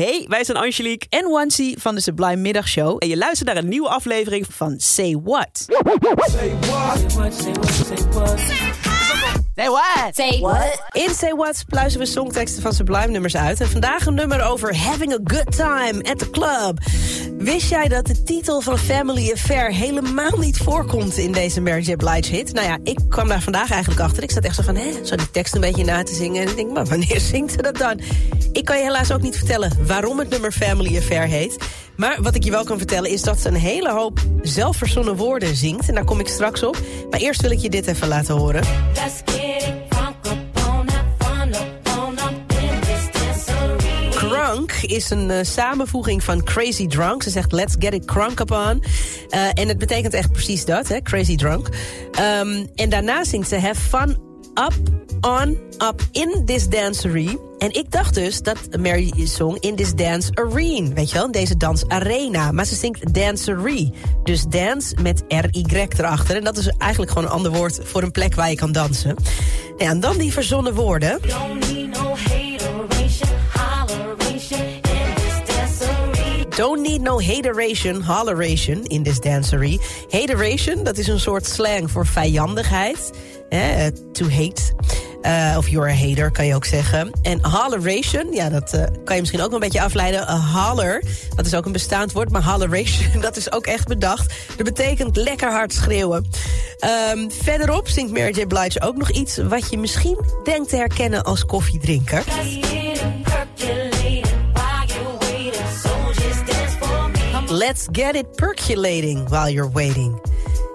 Hey, 0.00 0.24
wij 0.28 0.44
zijn 0.44 0.58
Angelique 0.58 1.06
en 1.08 1.30
Wansi 1.30 1.74
van 1.78 1.94
de 1.94 2.00
Sublime 2.00 2.36
Middagshow. 2.36 2.96
En 2.98 3.08
je 3.08 3.16
luistert 3.16 3.48
naar 3.48 3.56
een 3.56 3.68
nieuwe 3.68 3.88
aflevering 3.88 4.46
van 4.48 4.74
Say 4.78 5.20
What. 5.24 5.48
Say 5.52 5.76
what? 6.00 6.30
Say 6.30 6.50
what? 6.58 6.98
Say 6.98 7.10
what? 7.12 7.34
Say 7.34 7.52
what? 7.52 8.38
Say 8.38 8.70
what? 8.92 9.49
In 10.90 11.14
Say 11.14 11.34
What 11.34 11.64
pluizen 11.68 12.00
we 12.00 12.06
songteksten 12.06 12.62
van 12.62 12.72
Sublime 12.72 13.06
nummers 13.06 13.36
uit. 13.36 13.60
En 13.60 13.68
vandaag 13.68 14.06
een 14.06 14.14
nummer 14.14 14.42
over 14.42 14.76
having 14.76 15.12
a 15.12 15.18
good 15.24 15.56
time 15.56 16.02
at 16.02 16.18
the 16.18 16.30
club. 16.30 16.78
Wist 17.38 17.68
jij 17.68 17.88
dat 17.88 18.06
de 18.06 18.22
titel 18.22 18.60
van 18.60 18.78
Family 18.78 19.30
Affair 19.32 19.72
helemaal 19.72 20.38
niet 20.38 20.58
voorkomt 20.58 21.16
in 21.16 21.32
deze 21.32 21.60
Mary 21.60 21.82
J. 21.82 21.96
Blige 21.96 22.34
hit? 22.34 22.52
Nou 22.52 22.66
ja, 22.66 22.78
ik 22.82 22.98
kwam 23.08 23.28
daar 23.28 23.42
vandaag 23.42 23.70
eigenlijk 23.70 24.00
achter. 24.00 24.22
Ik 24.22 24.30
zat 24.30 24.44
echt 24.44 24.54
zo 24.54 24.62
van, 24.62 24.76
hè, 24.76 25.04
zo 25.04 25.16
die 25.16 25.30
tekst 25.30 25.54
een 25.54 25.60
beetje 25.60 25.84
na 25.84 26.02
te 26.02 26.14
zingen. 26.14 26.42
En 26.42 26.48
ik 26.48 26.56
denk, 26.56 26.72
maar 26.72 26.86
wanneer 26.86 27.20
zingt 27.32 27.52
ze 27.52 27.62
dat 27.62 27.76
dan? 27.76 28.00
Ik 28.52 28.64
kan 28.64 28.76
je 28.76 28.82
helaas 28.82 29.12
ook 29.12 29.22
niet 29.22 29.36
vertellen 29.36 29.72
waarom 29.86 30.18
het 30.18 30.28
nummer 30.28 30.52
Family 30.52 30.96
Affair 30.96 31.26
heet. 31.26 31.56
Maar 31.96 32.22
wat 32.22 32.34
ik 32.34 32.44
je 32.44 32.50
wel 32.50 32.64
kan 32.64 32.78
vertellen 32.78 33.10
is 33.10 33.22
dat 33.22 33.40
ze 33.40 33.48
een 33.48 33.54
hele 33.54 33.90
hoop 33.90 34.20
zelfverzonnen 34.42 35.16
woorden 35.16 35.56
zingt. 35.56 35.88
En 35.88 35.94
daar 35.94 36.04
kom 36.04 36.20
ik 36.20 36.28
straks 36.28 36.62
op. 36.62 36.78
Maar 37.10 37.20
eerst 37.20 37.40
wil 37.40 37.50
ik 37.50 37.58
je 37.58 37.70
dit 37.70 37.86
even 37.86 38.08
laten 38.08 38.34
horen. 38.34 38.62
Crunk 44.40 44.72
is 44.72 45.10
een 45.10 45.30
uh, 45.30 45.38
samenvoeging 45.42 46.24
van 46.24 46.44
Crazy 46.44 46.86
Drunk. 46.86 47.22
Ze 47.22 47.30
zegt 47.30 47.52
let's 47.52 47.74
get 47.78 47.94
it 47.94 48.04
crunk 48.04 48.40
up 48.40 48.50
on. 48.50 48.82
Uh, 49.30 49.48
en 49.54 49.68
het 49.68 49.78
betekent 49.78 50.14
echt 50.14 50.32
precies 50.32 50.64
dat, 50.64 50.88
hè? 50.88 51.00
Crazy 51.02 51.36
Drunk. 51.36 51.68
Um, 52.20 52.66
en 52.74 52.90
daarna 52.90 53.24
zingt 53.24 53.48
ze 53.48 53.58
have 53.58 53.80
fun 53.80 54.10
up, 54.54 54.74
on, 55.20 55.58
up 55.88 56.02
in 56.12 56.42
this 56.44 56.68
dancery. 56.68 57.38
En 57.58 57.72
ik 57.72 57.90
dacht 57.90 58.14
dus 58.14 58.42
dat 58.42 58.58
Mary 58.78 59.12
zong 59.26 59.58
in 59.58 59.76
this 59.76 59.94
dance 59.94 60.30
arena. 60.34 60.92
Weet 60.94 61.08
je 61.08 61.14
wel, 61.14 61.26
in 61.26 61.32
deze 61.32 61.56
dansarena. 61.56 62.52
Maar 62.52 62.66
ze 62.66 62.74
zingt 62.74 63.14
dancery. 63.14 63.92
Dus 64.24 64.44
dance 64.44 64.94
met 65.02 65.22
R-Y 65.28 65.86
erachter. 65.96 66.36
En 66.36 66.44
dat 66.44 66.56
is 66.56 66.68
eigenlijk 66.68 67.12
gewoon 67.12 67.26
een 67.26 67.34
ander 67.34 67.52
woord 67.52 67.80
voor 67.82 68.02
een 68.02 68.10
plek 68.10 68.34
waar 68.34 68.50
je 68.50 68.56
kan 68.56 68.72
dansen. 68.72 69.16
Ja, 69.76 69.88
en 69.88 70.00
dan 70.00 70.18
die 70.18 70.32
verzonnen 70.32 70.74
woorden. 70.74 71.18
Don't 71.22 71.72
need 71.72 72.00
no 72.00 72.16
hateration, 77.18 78.02
holleration 78.02 78.84
in 78.84 79.02
this 79.02 79.20
dancery. 79.20 79.78
Hateration, 80.10 80.84
dat 80.84 80.98
is 80.98 81.06
een 81.06 81.20
soort 81.20 81.46
slang 81.46 81.90
voor 81.90 82.06
vijandigheid. 82.06 83.10
Eh, 83.48 83.86
to 84.12 84.28
hate. 84.28 84.62
Uh, 85.22 85.54
of 85.58 85.68
you're 85.68 85.90
a 85.90 85.94
hater, 85.94 86.30
kan 86.30 86.46
je 86.46 86.54
ook 86.54 86.64
zeggen. 86.64 87.10
En 87.22 87.46
holleration, 87.46 88.32
ja, 88.32 88.48
dat 88.48 88.74
uh, 88.74 88.84
kan 89.04 89.14
je 89.14 89.20
misschien 89.20 89.42
ook 89.42 89.52
een 89.52 89.58
beetje 89.60 89.82
afleiden. 89.82 90.28
A 90.28 90.38
holler, 90.38 91.04
dat 91.36 91.46
is 91.46 91.54
ook 91.54 91.66
een 91.66 91.72
bestaand 91.72 92.12
woord. 92.12 92.30
Maar 92.30 92.44
holleration, 92.44 93.20
dat 93.20 93.36
is 93.36 93.52
ook 93.52 93.66
echt 93.66 93.88
bedacht. 93.88 94.34
Dat 94.56 94.64
betekent 94.64 95.16
lekker 95.16 95.50
hard 95.50 95.72
schreeuwen. 95.72 96.26
Um, 97.14 97.30
verderop 97.30 97.88
zingt 97.88 98.12
Mary 98.12 98.38
J. 98.38 98.46
Blige 98.46 98.80
ook 98.80 98.96
nog 98.96 99.10
iets... 99.10 99.36
wat 99.36 99.70
je 99.70 99.78
misschien 99.78 100.24
denkt 100.44 100.68
te 100.68 100.76
herkennen 100.76 101.22
als 101.22 101.46
koffiedrinker. 101.46 102.22
Let's 107.60 107.88
get 107.92 108.14
it 108.14 108.36
percolating 108.36 109.28
while 109.28 109.52
you're 109.52 109.70
waiting. 109.72 110.20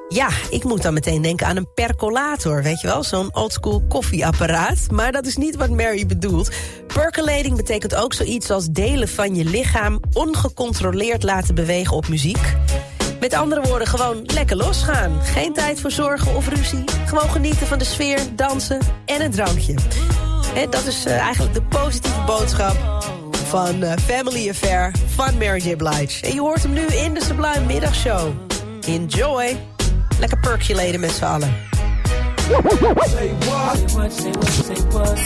Ja, 0.10 0.30
ik 0.50 0.64
moet 0.64 0.82
dan 0.82 0.94
meteen 0.94 1.22
denken 1.22 1.48
aan 1.48 1.58
een 1.58 1.74
percolator, 1.74 2.64
weet 2.64 2.82
je 2.82 2.88
wel? 2.88 3.04
Zo'n 3.04 3.36
oldschool 3.36 3.84
koffieapparaat. 3.88 4.92
Maar 4.92 5.12
dat 5.12 5.26
is 5.26 5.36
niet 5.36 5.56
wat 5.56 5.70
Mary 5.70 6.06
bedoelt. 6.06 6.52
Percolating 6.88 7.56
betekent 7.56 7.96
ook 7.96 8.14
zoiets 8.14 8.50
als 8.50 8.68
delen 8.68 9.08
van 9.08 9.36
je 9.36 9.46
lichaam... 9.46 10.00
ongecontroleerd 10.14 11.24
laten 11.24 11.56
bewegen 11.56 11.96
op 11.96 12.08
muziek. 12.08 12.56
Met 13.20 13.34
andere 13.34 13.62
woorden, 13.62 13.88
gewoon 13.88 14.24
lekker 14.26 14.56
losgaan. 14.56 15.22
Geen 15.24 15.54
tijd 15.54 15.80
voor 15.80 15.92
zorgen 15.92 16.36
of 16.36 16.48
ruzie. 16.50 16.84
Gewoon 17.06 17.30
genieten 17.30 17.68
van 17.68 17.78
de 17.80 17.86
sfeer, 17.86 18.20
dansen 18.36 18.80
en 19.06 19.22
een 19.22 19.32
drankje. 19.32 19.76
Dat 20.70 20.86
is 20.86 21.06
uh, 21.06 21.18
eigenlijk 21.18 21.54
de 21.54 21.62
positieve 21.62 22.22
boodschap 22.26 22.95
van 23.56 23.84
uh, 23.84 23.94
Family 23.98 24.50
Affair 24.50 24.92
van 25.06 25.38
Mary 25.38 25.60
J. 25.60 25.76
Blige. 25.76 26.26
En 26.26 26.34
je 26.34 26.40
hoort 26.40 26.64
hem 26.64 26.74
nu 26.74 26.86
in 26.86 27.14
de 27.14 27.24
Sublime 27.24 27.66
Middagshow. 27.66 28.32
Enjoy! 28.88 29.58
Lekker 30.20 30.40
percolaten 30.40 31.00
met 31.00 31.12
z'n 31.12 31.24
allen. 31.24 31.56
Say 33.08 33.32
what? 33.40 33.78
Say 33.90 34.32
what? 34.90 35.18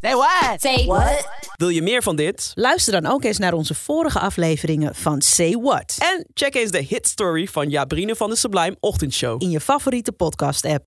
Say 0.00 0.14
what? 0.14 0.60
Say 0.60 0.86
what? 0.86 1.28
Wil 1.56 1.68
je 1.68 1.82
meer 1.82 2.02
van 2.02 2.16
dit? 2.16 2.52
Luister 2.54 2.92
dan 2.92 3.12
ook 3.12 3.24
eens 3.24 3.38
naar 3.38 3.52
onze 3.52 3.74
vorige 3.74 4.18
afleveringen 4.18 4.94
van 4.94 5.20
Say 5.20 5.52
What. 5.52 5.96
En 5.98 6.26
check 6.34 6.54
eens 6.54 6.70
de 6.70 6.82
hit 6.82 7.06
story 7.08 7.46
van 7.46 7.68
Jabrine 7.68 8.16
van 8.16 8.30
de 8.30 8.36
Sublime 8.36 8.76
Ochtendshow. 8.80 9.42
In 9.42 9.50
je 9.50 9.60
favoriete 9.60 10.12
podcast 10.12 10.64
app. 10.64 10.84